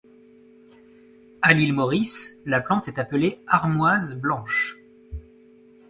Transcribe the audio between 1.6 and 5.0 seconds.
Maurice, la plante est appelée armoise blanche.